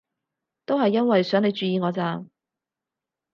[0.65, 2.25] 都係因為想你注意我咋